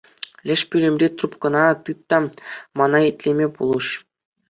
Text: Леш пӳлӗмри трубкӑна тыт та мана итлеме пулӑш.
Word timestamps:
Леш 0.47 0.61
пӳлӗмри 0.69 1.07
трубкӑна 1.17 1.63
тыт 1.83 1.99
та 2.09 2.17
мана 2.77 2.99
итлеме 3.09 3.47
пулӑш. 3.55 3.87